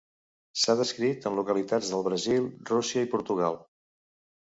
S'ha 0.59 0.73
descrit 0.77 1.27
en 1.31 1.35
localitats 1.39 1.91
del 1.91 2.05
Brasil, 2.07 2.47
Rússia 2.71 3.05
i 3.07 3.11
Portugal. 3.13 3.59